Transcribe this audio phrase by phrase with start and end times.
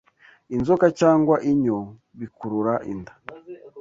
[0.55, 1.79] Inzoka cyangwa inyo
[2.19, 3.13] bikurura inda